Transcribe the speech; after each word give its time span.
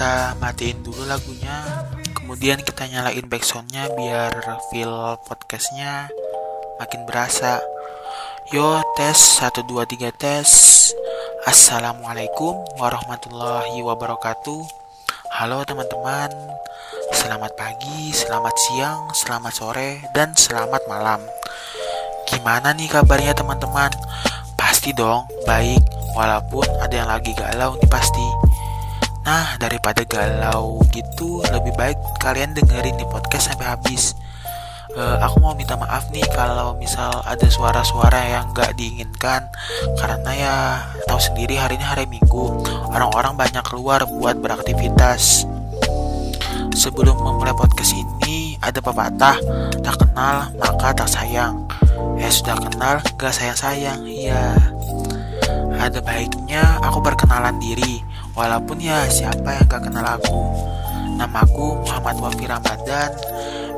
kita 0.00 0.32
matiin 0.40 0.80
dulu 0.80 1.04
lagunya. 1.04 1.84
Kemudian 2.16 2.64
kita 2.64 2.88
nyalain 2.88 3.20
backsoundnya 3.28 3.84
biar 4.00 4.32
feel 4.72 5.20
podcastnya 5.28 6.08
makin 6.80 7.04
berasa. 7.04 7.60
Yo 8.48 8.80
tes 8.96 9.44
1 9.44 9.60
2 9.60 9.84
3 9.84 10.08
tes. 10.16 10.48
Assalamualaikum 11.44 12.56
warahmatullahi 12.80 13.76
wabarakatuh. 13.84 14.64
Halo 15.36 15.68
teman-teman. 15.68 16.32
Selamat 17.12 17.52
pagi 17.60 18.16
selamat 18.16 18.56
siang 18.56 19.12
selamat 19.12 19.52
sore 19.52 20.00
dan 20.16 20.32
selamat 20.32 20.80
malam. 20.88 21.20
Gimana 22.24 22.72
nih 22.72 22.88
kabarnya 22.88 23.36
teman-teman? 23.36 23.92
Pasti 24.56 24.96
dong 24.96 25.28
baik. 25.44 25.84
Walaupun 26.16 26.64
ada 26.80 26.94
yang 26.96 27.12
lagi 27.12 27.36
galau 27.36 27.76
nih 27.76 27.90
pasti 27.92 28.24
Nah, 29.30 29.54
daripada 29.62 30.02
galau 30.02 30.82
gitu, 30.90 31.38
lebih 31.54 31.70
baik 31.78 31.94
kalian 32.18 32.50
dengerin 32.50 32.98
nih 32.98 33.06
podcast 33.06 33.54
sampai 33.54 33.78
habis. 33.78 34.18
Uh, 34.90 35.22
aku 35.22 35.38
mau 35.38 35.54
minta 35.54 35.78
maaf 35.78 36.10
nih 36.10 36.26
kalau 36.34 36.74
misal 36.74 37.22
ada 37.22 37.46
suara-suara 37.46 38.26
yang 38.26 38.50
gak 38.50 38.74
diinginkan 38.74 39.46
karena 40.02 40.30
ya 40.34 40.54
tahu 41.06 41.22
sendiri 41.22 41.54
hari 41.54 41.78
ini 41.78 41.86
hari 41.86 42.10
Minggu 42.10 42.58
orang-orang 42.90 43.38
banyak 43.38 43.62
keluar 43.70 44.02
buat 44.02 44.34
beraktivitas. 44.42 45.46
Sebelum 46.74 47.22
memulai 47.22 47.54
podcast 47.54 47.94
ini 47.94 48.58
ada 48.58 48.82
pepatah 48.82 49.38
tak 49.78 49.94
kenal 49.94 50.50
maka 50.58 50.90
tak 50.90 51.06
sayang. 51.06 51.70
Eh 52.18 52.34
sudah 52.34 52.58
kenal 52.58 52.98
gak 53.14 53.30
sayang-sayang, 53.30 54.02
iya. 54.10 54.58
Ada 55.78 56.02
baiknya 56.02 56.82
aku 56.82 56.98
berkenalan 56.98 57.62
diri 57.62 58.09
Walaupun 58.40 58.80
ya 58.80 59.04
siapa 59.04 59.52
yang 59.52 59.68
gak 59.68 59.84
kenal 59.84 60.00
aku? 60.00 60.40
Namaku 61.20 61.76
Muhammad 61.84 62.24
Wafi 62.24 62.48
Ramadan. 62.48 63.12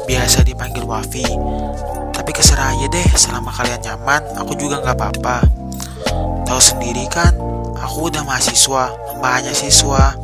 Biasa 0.06 0.46
dipanggil 0.46 0.86
Wafi. 0.86 1.26
Tapi 2.14 2.30
keserah 2.30 2.70
aja 2.70 2.86
deh 2.86 3.02
Selama 3.18 3.50
kalian 3.50 3.82
nyaman 3.82 4.22
Aku 4.38 4.54
juga 4.54 4.78
gak 4.78 4.94
apa-apa. 4.94 5.42
Tahu 6.46 6.62
sendiri 6.62 7.10
kan 7.10 7.34
Aku 7.82 8.06
udah 8.06 8.22
mahasiswa 8.22 8.94
Hanya 9.18 9.50
siswa. 9.50 10.14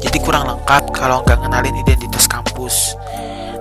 Jadi 0.00 0.16
kurang 0.16 0.48
lengkap 0.48 0.88
Kalau 0.96 1.20
nggak 1.20 1.44
kenalin 1.44 1.76
identitas 1.76 2.24
kampus. 2.24 2.96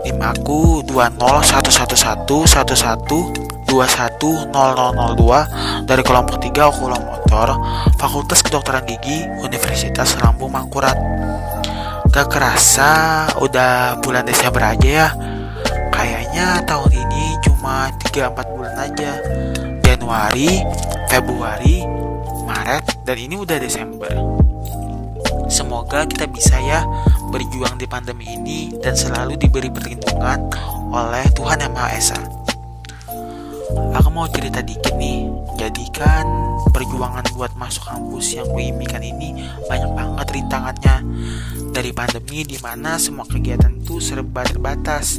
Nimaku 0.08 0.88
2011111 0.88 3.53
2100002 3.74 5.90
dari 5.90 6.04
kelompok 6.06 6.38
3 6.38 6.70
Okulon 6.70 7.02
Motor 7.02 7.58
Fakultas 7.98 8.46
Kedokteran 8.46 8.86
Gigi 8.86 9.26
Universitas 9.42 10.14
Lambung 10.22 10.54
Mangkurat. 10.54 10.94
Gak 12.14 12.30
kerasa 12.30 13.26
udah 13.42 13.98
bulan 14.06 14.30
Desember 14.30 14.62
aja 14.62 14.86
ya. 14.86 15.10
Kayaknya 15.90 16.62
tahun 16.70 16.94
ini 16.94 17.42
cuma 17.42 17.90
3-4 18.14 18.54
bulan 18.54 18.78
aja. 18.78 19.18
Januari, 19.82 20.62
Februari, 21.10 21.82
Maret, 22.46 23.02
dan 23.02 23.18
ini 23.18 23.42
udah 23.42 23.58
Desember. 23.58 24.14
Semoga 25.50 26.06
kita 26.06 26.30
bisa 26.30 26.62
ya 26.62 26.86
berjuang 27.34 27.82
di 27.82 27.90
pandemi 27.90 28.30
ini 28.30 28.78
dan 28.78 28.94
selalu 28.94 29.34
diberi 29.38 29.70
perlindungan 29.74 30.50
oleh 30.94 31.26
Tuhan 31.34 31.66
Yang 31.66 31.74
Maha 31.74 31.90
Esa. 31.98 32.33
Aku 33.74 34.10
mau 34.14 34.30
cerita 34.30 34.62
dikit 34.62 34.94
nih. 34.98 35.30
Jadi 35.58 35.86
kan 35.94 36.26
perjuangan 36.70 37.26
buat 37.38 37.53
masuk 37.58 37.86
kampus 37.90 38.38
yang 38.38 38.46
gue 38.50 38.64
impikan 38.70 39.02
ini 39.02 39.34
banyak 39.66 39.92
banget 39.94 40.28
rintangannya. 40.34 40.96
Dari 41.74 41.90
pandemi 41.90 42.46
di 42.46 42.58
mana 42.62 43.02
semua 43.02 43.25
kegiatan 43.25 43.74
itu 43.81 43.97
serba 43.97 44.46
terbatas. 44.46 45.18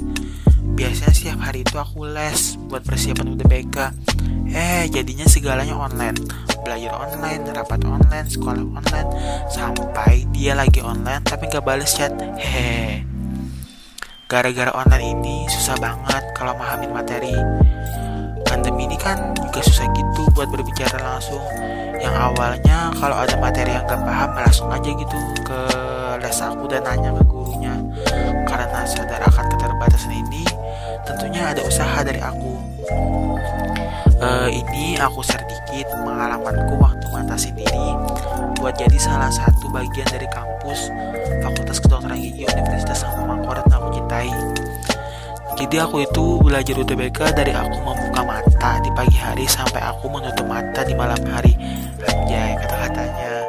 Biasanya 0.75 1.13
setiap 1.15 1.39
hari 1.43 1.63
itu 1.63 1.77
aku 1.79 2.07
les 2.07 2.59
buat 2.71 2.83
persiapan 2.83 3.35
UTBK. 3.35 3.77
Eh, 4.55 4.87
jadinya 4.91 5.27
segalanya 5.27 5.75
online. 5.75 6.19
Belajar 6.63 6.97
online, 6.97 7.43
rapat 7.53 7.81
online, 7.85 8.27
sekolah 8.31 8.65
online, 8.65 9.11
sampai 9.53 10.25
dia 10.33 10.57
lagi 10.57 10.81
online 10.81 11.21
tapi 11.27 11.51
nggak 11.51 11.63
bales 11.63 11.93
chat. 11.93 12.15
Hehe. 12.41 13.05
Gara-gara 14.25 14.73
online 14.73 15.05
ini 15.15 15.37
susah 15.53 15.77
banget 15.77 16.25
kalau 16.33 16.57
memahami 16.57 16.89
materi 16.89 17.37
pandemi 18.47 18.87
ini 18.87 18.97
kan 19.01 19.33
juga 19.37 19.61
susah 19.65 19.89
gitu 19.93 20.23
buat 20.37 20.49
berbicara 20.53 21.01
langsung. 21.01 21.43
Yang 21.99 22.15
awalnya 22.15 22.93
kalau 23.01 23.17
ada 23.17 23.35
materi 23.41 23.73
yang 23.73 23.85
gak 23.89 24.01
paham 24.05 24.31
langsung 24.37 24.69
aja 24.69 24.91
gitu 24.93 25.19
ke 25.45 25.61
les 26.21 26.39
aku 26.41 26.65
dan 26.69 26.85
nanya 26.85 27.11
ke 27.17 27.25
gurunya. 27.27 27.75
Karena 28.45 28.85
sadar 28.85 29.25
akan 29.25 29.45
keterbatasan 29.57 30.13
ini 30.13 30.45
tentunya 31.05 31.53
ada 31.53 31.61
usaha 31.65 32.01
dari 32.05 32.21
aku. 32.21 32.53
Uh, 34.25 34.49
ini 34.49 34.97
aku 34.97 35.21
share 35.21 35.45
dikit 35.45 35.91
pengalamanku 36.01 36.81
waktu 36.81 37.07
mata 37.13 37.37
sendiri 37.37 37.93
buat 38.57 38.73
jadi 38.81 38.97
salah 38.97 39.29
satu 39.29 39.69
bagian 39.69 40.09
dari 40.09 40.25
kampus 40.33 40.89
Fakultas 41.45 41.77
Kedokteran 41.85 42.17
Gigi 42.17 42.49
Universitas 42.49 43.05
Mangkurat 43.29 43.61
yang 43.69 43.77
aku 43.77 43.89
cintai 43.93 44.31
jadi 45.55 45.87
aku 45.87 46.03
itu 46.03 46.43
belajar 46.43 46.75
UTBK 46.75 47.31
dari 47.31 47.55
aku 47.55 47.79
membuka 47.79 48.27
mata 48.27 48.83
di 48.83 48.91
pagi 48.91 49.19
hari 49.23 49.47
sampai 49.47 49.79
aku 49.87 50.11
menutup 50.11 50.47
mata 50.51 50.83
di 50.83 50.99
malam 50.99 51.19
hari. 51.31 51.55
Anjay 52.03 52.59
kata-katanya. 52.59 53.47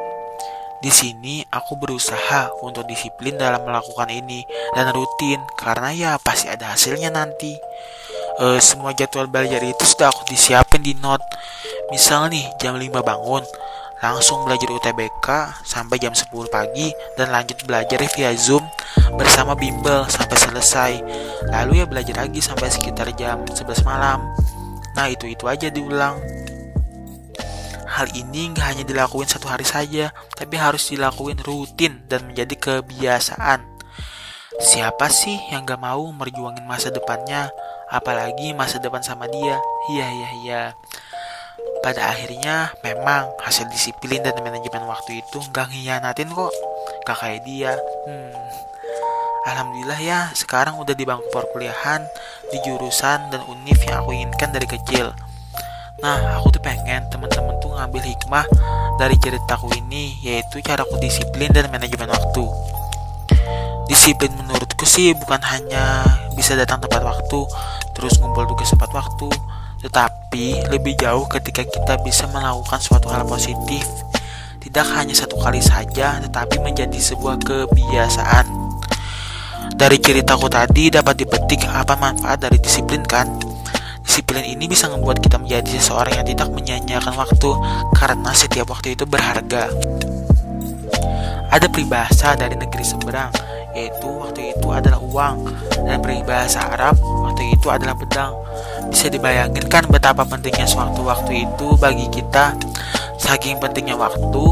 Di 0.86 0.92
sini 0.94 1.42
aku 1.50 1.74
berusaha 1.82 2.54
untuk 2.62 2.86
disiplin 2.86 3.34
dalam 3.42 3.66
melakukan 3.66 4.06
ini 4.14 4.46
dan 4.78 4.94
rutin 4.94 5.42
karena 5.58 5.90
ya 5.98 6.12
pasti 6.22 6.46
ada 6.46 6.78
hasilnya 6.78 7.10
nanti. 7.10 7.58
E, 8.38 8.62
semua 8.62 8.94
jadwal 8.94 9.26
belajar 9.26 9.66
itu 9.66 9.82
sudah 9.82 10.14
aku 10.14 10.30
disiapin 10.30 10.86
di 10.86 10.94
note. 11.02 11.26
Misal 11.90 12.30
nih 12.30 12.46
jam 12.62 12.78
5 12.78 13.02
bangun, 13.02 13.42
langsung 14.06 14.46
belajar 14.46 14.70
UTBK 14.70 15.28
sampai 15.66 15.98
jam 15.98 16.14
10 16.14 16.30
pagi 16.54 16.94
dan 17.18 17.34
lanjut 17.34 17.58
belajar 17.66 17.98
via 18.14 18.30
Zoom 18.38 18.62
bersama 19.14 19.54
bimbel 19.54 20.10
sampai 20.10 20.38
selesai. 20.38 20.94
Lalu 21.54 21.84
ya 21.84 21.86
belajar 21.86 22.26
lagi 22.26 22.42
sampai 22.42 22.74
sekitar 22.74 23.14
jam 23.14 23.46
11 23.46 23.86
malam. 23.86 24.26
Nah 24.98 25.06
itu-itu 25.12 25.46
aja 25.46 25.70
diulang. 25.70 26.18
Hal 27.86 28.12
ini 28.12 28.52
nggak 28.52 28.66
hanya 28.76 28.84
dilakuin 28.84 29.30
satu 29.30 29.48
hari 29.48 29.64
saja, 29.64 30.12
tapi 30.36 30.60
harus 30.60 30.92
dilakuin 30.92 31.40
rutin 31.40 32.04
dan 32.12 32.28
menjadi 32.28 32.56
kebiasaan. 32.60 33.76
Siapa 34.56 35.12
sih 35.12 35.36
yang 35.52 35.68
gak 35.68 35.84
mau 35.84 36.12
merjuangin 36.16 36.64
masa 36.64 36.88
depannya, 36.88 37.52
apalagi 37.92 38.56
masa 38.56 38.80
depan 38.80 39.04
sama 39.04 39.28
dia? 39.28 39.60
Iya, 39.92 40.08
iya, 40.08 40.30
iya. 40.44 40.64
Pada 41.84 42.16
akhirnya 42.16 42.72
memang 42.80 43.36
hasil 43.44 43.68
disiplin 43.68 44.24
dan 44.24 44.40
manajemen 44.40 44.88
waktu 44.88 45.20
itu 45.20 45.38
nggak 45.52 45.70
ngianatin 45.76 46.32
kok. 46.32 46.54
Gak 47.04 47.18
kayak 47.20 47.44
dia. 47.44 47.76
Hmm. 48.08 48.32
Alhamdulillah 49.46 50.02
ya, 50.02 50.20
sekarang 50.34 50.82
udah 50.82 50.98
di 50.98 51.06
bangku 51.06 51.30
perkuliahan 51.30 52.02
di 52.50 52.58
jurusan 52.66 53.30
dan 53.30 53.46
univ 53.46 53.78
yang 53.86 54.02
aku 54.02 54.18
inginkan 54.18 54.50
dari 54.50 54.66
kecil. 54.66 55.14
Nah, 56.02 56.42
aku 56.42 56.58
tuh 56.58 56.66
pengen 56.66 57.06
teman-teman 57.14 57.54
tuh 57.62 57.78
ngambil 57.78 58.10
hikmah 58.10 58.42
dari 58.98 59.14
ceritaku 59.22 59.70
ini, 59.78 60.18
yaitu 60.26 60.66
cara 60.66 60.82
aku 60.82 60.98
disiplin 60.98 61.54
dan 61.54 61.70
manajemen 61.70 62.10
waktu. 62.10 62.42
Disiplin 63.86 64.34
menurutku 64.34 64.82
sih 64.90 65.14
bukan 65.14 65.38
hanya 65.46 66.02
bisa 66.34 66.58
datang 66.58 66.82
tepat 66.82 67.06
waktu, 67.06 67.46
terus 67.94 68.18
ngumpul 68.18 68.50
tugas 68.50 68.74
tepat 68.74 68.98
waktu, 68.98 69.30
tetapi 69.86 70.74
lebih 70.74 70.98
jauh 70.98 71.30
ketika 71.30 71.62
kita 71.62 72.02
bisa 72.02 72.26
melakukan 72.34 72.82
suatu 72.82 73.14
hal 73.14 73.22
positif 73.30 73.86
Tidak 74.66 74.82
hanya 74.98 75.14
satu 75.14 75.38
kali 75.38 75.62
saja 75.62 76.18
tetapi 76.26 76.58
menjadi 76.58 76.98
sebuah 76.98 77.38
kebiasaan 77.46 78.65
Dari 79.76 80.00
ceritaku 80.00 80.48
tadi 80.48 80.88
dapat 80.88 81.20
dipetik 81.20 81.68
apa 81.68 82.00
manfaat 82.00 82.40
dari 82.48 82.56
disiplin 82.64 83.04
kan? 83.04 83.28
Disiplin 84.08 84.48
ini 84.48 84.72
bisa 84.72 84.88
membuat 84.88 85.20
kita 85.20 85.36
menjadi 85.36 85.68
seseorang 85.76 86.24
yang 86.24 86.28
tidak 86.32 86.48
menyia-nyiakan 86.56 87.12
waktu 87.20 87.52
Karena 87.92 88.32
setiap 88.32 88.72
waktu 88.72 88.96
itu 88.96 89.04
berharga. 89.04 89.68
Ada 91.52 91.68
peribahasa 91.68 92.40
dari 92.40 92.56
negeri 92.56 92.88
seberang 92.88 93.36
Yaitu 93.76 94.08
waktu 94.08 94.56
itu 94.56 94.68
adalah 94.72 95.04
uang. 95.04 95.36
Dan 95.84 96.00
peribahasa 96.00 96.72
Arab 96.72 96.96
waktu 97.04 97.44
itu 97.52 97.68
adalah 97.68 98.00
pedang. 98.00 98.32
Bisa 98.88 99.12
dibayangin 99.12 99.68
kan 99.68 99.84
betapa 99.92 100.24
pentingnya 100.24 100.64
sewaktu-waktu 100.64 101.52
itu 101.52 101.68
bagi 101.76 102.08
kita? 102.16 102.56
Saking 103.20 103.60
pentingnya 103.60 104.00
waktu 104.00 104.44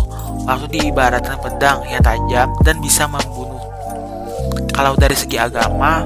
Waktu 0.44 0.68
diibaratkan 0.76 1.40
pedang 1.40 1.88
yang 1.88 2.04
tajam 2.04 2.52
dan 2.68 2.76
bisa 2.84 3.08
membunuh 3.08 3.53
Kalau 4.74 4.98
dari 4.98 5.14
segi 5.14 5.38
agama 5.38 6.04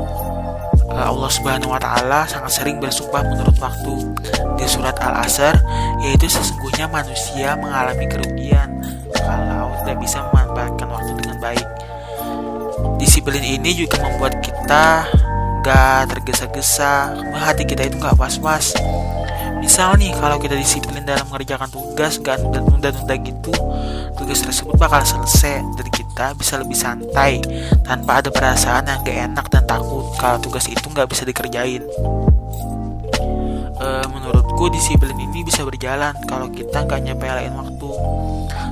eh, 0.91 1.07
Allah 1.07 1.31
Subhanahu 1.31 1.71
wa 1.71 1.79
taala 1.79 2.27
sangat 2.27 2.51
sering 2.51 2.77
bersumpah 2.83 3.23
menurut 3.23 3.55
waktu 3.57 3.95
di 4.59 4.65
surat 4.67 4.99
Al-Asr 4.99 5.55
yaitu 6.03 6.27
sesungguhnya 6.27 6.91
manusia 6.91 7.55
mengalami 7.55 8.05
kerugian 8.11 8.69
kalau 9.15 9.71
tidak 9.83 9.97
bisa 10.03 10.19
memanfaatkan 10.29 10.87
waktu 10.91 11.11
dengan 11.23 11.37
baik. 11.39 11.67
disiplin 12.97 13.41
ini 13.41 13.77
juga 13.77 14.01
membuat 14.01 14.41
kita 14.41 15.05
gak 15.61 16.09
tergesa-gesa 16.09 17.13
hati 17.33 17.65
kita 17.65 17.85
itu 17.85 17.97
gak 18.01 18.17
was-was 18.17 18.73
misal 19.67 19.99
nih 19.99 20.15
kalau 20.15 20.39
kita 20.39 20.55
disiplin 20.55 21.03
dalam 21.03 21.27
mengerjakan 21.27 21.67
tugas 21.67 22.23
gak 22.23 22.39
nunda-nunda 22.39 23.19
gitu 23.19 23.51
tugas 24.15 24.39
tersebut 24.39 24.79
bakal 24.79 25.03
selesai 25.03 25.59
dan 25.75 25.87
kita 25.91 26.31
bisa 26.39 26.55
lebih 26.63 26.79
santai 26.79 27.43
tanpa 27.83 28.23
ada 28.23 28.31
perasaan 28.31 28.87
yang 28.87 29.03
gak 29.03 29.19
enak 29.27 29.45
dan 29.51 29.67
takut 29.67 30.07
kalau 30.15 30.39
tugas 30.39 30.71
itu 30.71 30.87
gak 30.95 31.11
bisa 31.11 31.27
dikerjain. 31.27 31.83
E, 33.77 33.87
menurutku 34.07 34.71
disiplin 34.71 35.13
ini 35.19 35.43
bisa 35.43 35.67
berjalan 35.67 36.15
kalau 36.31 36.47
kita 36.47 36.87
gak 36.87 37.03
nyepelein 37.03 37.51
waktu. 37.51 37.91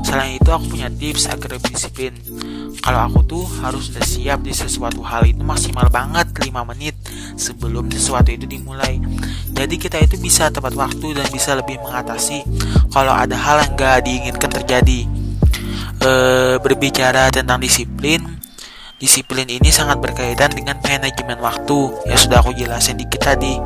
Selain 0.01 0.39
itu 0.39 0.47
aku 0.47 0.79
punya 0.79 0.87
tips 0.87 1.27
agar 1.27 1.59
lebih 1.59 1.75
disiplin. 1.75 2.15
Kalau 2.79 2.99
aku 3.03 3.19
tuh 3.27 3.45
harus 3.61 3.91
udah 3.91 4.05
siap 4.07 4.41
di 4.47 4.55
sesuatu 4.55 5.03
hal 5.03 5.27
itu 5.27 5.43
maksimal 5.43 5.91
banget 5.91 6.31
5 6.33 6.71
menit 6.71 6.95
sebelum 7.33 7.89
sesuatu 7.89 8.29
itu 8.29 8.45
dimulai. 8.45 9.01
Jadi 9.49 9.75
kita 9.81 9.97
itu 9.97 10.21
bisa 10.21 10.53
tepat 10.53 10.77
waktu 10.77 11.17
dan 11.17 11.25
bisa 11.33 11.57
lebih 11.57 11.81
mengatasi 11.81 12.45
kalau 12.93 13.11
ada 13.11 13.33
hal 13.33 13.65
yang 13.65 13.73
gak 13.73 13.97
diinginkan 14.05 14.51
terjadi. 14.61 15.09
E, 16.05 16.11
berbicara 16.61 17.33
tentang 17.33 17.57
disiplin, 17.57 18.21
disiplin 19.01 19.49
ini 19.49 19.73
sangat 19.73 19.97
berkaitan 19.97 20.53
dengan 20.53 20.77
manajemen 20.85 21.39
waktu 21.41 21.77
yang 22.05 22.19
sudah 22.19 22.43
aku 22.45 22.53
jelasin 22.53 22.99
dikit 22.99 23.25
tadi. 23.25 23.57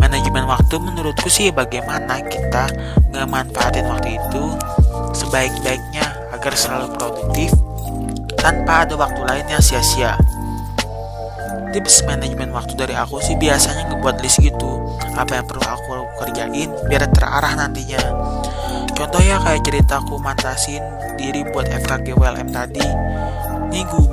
Manajemen 0.00 0.50
waktu 0.50 0.74
menurutku 0.82 1.30
sih 1.30 1.54
bagaimana 1.54 2.18
kita 2.26 2.66
nggak 3.14 3.26
manfaatin 3.30 3.86
waktu 3.86 4.18
itu 4.18 4.44
sebaik-baiknya 5.14 6.04
agar 6.32 6.52
selalu 6.58 6.88
produktif 6.98 7.54
tanpa 8.34 8.82
ada 8.82 8.98
waktu 8.98 9.22
lain 9.22 9.46
yang 9.46 9.62
sia-sia. 9.62 10.18
Tips 11.72 12.04
manajemen 12.04 12.52
waktu 12.52 12.76
dari 12.76 12.92
aku 12.92 13.16
sih 13.24 13.32
biasanya 13.40 13.88
ngebuat 13.88 14.20
list 14.20 14.44
gitu, 14.44 14.76
apa 15.16 15.40
yang 15.40 15.46
perlu 15.48 15.64
aku 15.64 16.04
kerjain 16.20 16.68
biar 16.84 17.08
terarah 17.08 17.56
nantinya. 17.56 17.96
Contohnya 18.92 19.40
kayak 19.40 19.64
ceritaku 19.64 20.20
mantasin 20.20 20.84
diri 21.16 21.40
buat 21.48 21.64
FKG 21.72 22.12
WLM 22.12 22.52
tadi. 22.52 22.84
Nih 23.72 23.88
gue 23.88 24.04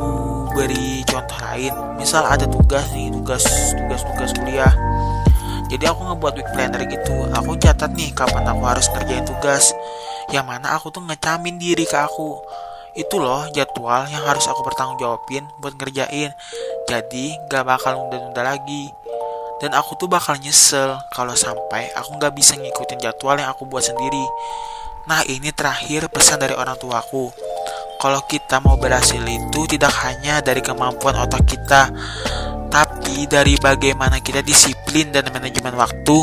beri 0.56 1.04
contoh 1.04 1.36
lain, 1.36 1.76
misal 2.00 2.24
ada 2.24 2.48
tugas 2.48 2.88
nih, 2.96 3.12
tugas 3.12 3.44
tugas 3.76 4.08
tugas 4.08 4.32
kuliah. 4.40 4.72
Jadi 5.68 5.84
aku 5.84 6.00
ngebuat 6.16 6.34
week 6.40 6.50
planner 6.56 6.88
gitu. 6.88 7.28
Aku 7.36 7.60
catat 7.60 7.92
nih 7.92 8.16
kapan 8.16 8.48
aku 8.48 8.64
harus 8.64 8.88
ngerjain 8.88 9.28
tugas. 9.28 9.76
Yang 10.32 10.46
mana 10.48 10.80
aku 10.80 10.96
tuh 10.96 11.04
ngecamin 11.04 11.60
diri 11.60 11.84
ke 11.84 12.00
aku 12.00 12.40
itu 12.96 13.16
loh 13.22 13.46
jadwal 13.54 14.08
yang 14.10 14.24
harus 14.26 14.46
aku 14.50 14.62
bertanggung 14.66 14.98
jawabin 15.02 15.46
buat 15.62 15.76
ngerjain. 15.78 16.32
Jadi 16.90 17.26
gak 17.50 17.66
bakal 17.68 17.98
nunda-nunda 17.98 18.42
lagi. 18.42 18.90
Dan 19.60 19.76
aku 19.76 20.00
tuh 20.00 20.08
bakal 20.08 20.40
nyesel 20.40 20.96
kalau 21.12 21.36
sampai 21.36 21.92
aku 21.94 22.16
gak 22.18 22.34
bisa 22.34 22.56
ngikutin 22.56 23.00
jadwal 23.04 23.36
yang 23.36 23.52
aku 23.52 23.68
buat 23.68 23.84
sendiri. 23.84 24.26
Nah 25.06 25.22
ini 25.28 25.52
terakhir 25.52 26.08
pesan 26.10 26.40
dari 26.40 26.56
orang 26.56 26.80
tuaku. 26.80 27.30
Kalau 28.00 28.24
kita 28.32 28.64
mau 28.64 28.80
berhasil 28.80 29.20
itu 29.20 29.60
tidak 29.68 29.92
hanya 30.08 30.40
dari 30.40 30.64
kemampuan 30.64 31.20
otak 31.20 31.44
kita 31.44 31.92
tapi 32.70 33.26
dari 33.26 33.58
bagaimana 33.58 34.22
kita 34.22 34.46
disiplin 34.46 35.10
dan 35.10 35.26
manajemen 35.34 35.74
waktu 35.74 36.18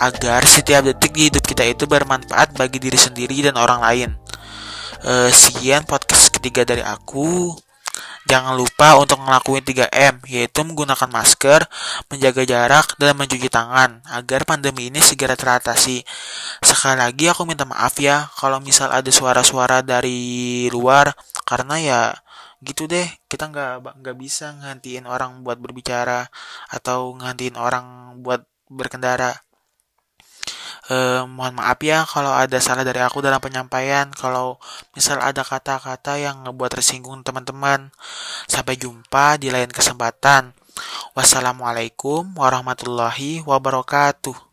agar 0.00 0.40
setiap 0.48 0.88
detik 0.88 1.12
di 1.12 1.28
hidup 1.28 1.44
kita 1.44 1.68
itu 1.68 1.84
bermanfaat 1.84 2.56
bagi 2.56 2.80
diri 2.80 2.96
sendiri 2.96 3.44
dan 3.44 3.60
orang 3.60 3.80
lain 3.84 4.10
uh, 5.06 5.30
sekian 5.30 5.86
podcast 5.86 6.34
ketiga 6.34 6.66
dari 6.66 6.82
aku. 6.82 7.54
Jangan 8.26 8.58
lupa 8.58 8.98
untuk 8.98 9.22
ngelakuin 9.22 9.62
3M, 9.62 10.18
yaitu 10.26 10.66
menggunakan 10.66 11.06
masker, 11.06 11.62
menjaga 12.10 12.42
jarak, 12.42 12.98
dan 12.98 13.14
mencuci 13.14 13.46
tangan, 13.46 14.02
agar 14.10 14.42
pandemi 14.42 14.90
ini 14.90 14.98
segera 14.98 15.38
teratasi. 15.38 16.02
Sekali 16.58 16.98
lagi 16.98 17.30
aku 17.30 17.46
minta 17.46 17.62
maaf 17.62 17.94
ya, 18.02 18.26
kalau 18.34 18.58
misal 18.58 18.90
ada 18.90 19.06
suara-suara 19.14 19.78
dari 19.86 20.66
luar, 20.74 21.14
karena 21.46 21.78
ya 21.78 22.00
gitu 22.66 22.90
deh, 22.90 23.06
kita 23.30 23.46
nggak 23.46 24.02
nggak 24.02 24.16
bisa 24.18 24.58
ngantiin 24.58 25.06
orang 25.06 25.46
buat 25.46 25.62
berbicara, 25.62 26.26
atau 26.74 27.14
ngantiin 27.14 27.54
orang 27.54 28.18
buat 28.26 28.42
berkendara. 28.66 29.45
Eh, 30.86 31.22
mohon 31.26 31.58
maaf 31.58 31.82
ya 31.82 32.06
kalau 32.06 32.30
ada 32.30 32.62
salah 32.62 32.86
dari 32.86 33.02
aku 33.02 33.18
dalam 33.18 33.42
penyampaian. 33.42 34.06
Kalau 34.14 34.62
misal 34.94 35.18
ada 35.18 35.42
kata-kata 35.42 36.14
yang 36.14 36.46
ngebuat 36.46 36.78
tersinggung 36.78 37.26
teman-teman. 37.26 37.90
Sampai 38.46 38.78
jumpa 38.78 39.34
di 39.42 39.50
lain 39.50 39.70
kesempatan. 39.74 40.54
Wassalamualaikum 41.18 42.38
warahmatullahi 42.38 43.42
wabarakatuh. 43.42 44.45